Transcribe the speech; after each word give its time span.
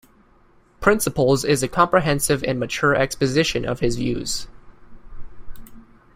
"Principles" 0.79 1.45
is 1.45 1.61
a 1.61 1.67
comprehensive 1.67 2.43
and 2.43 2.59
mature 2.59 2.95
exposition 2.95 3.63
of 3.65 3.81
his 3.81 3.97
views. 3.97 4.47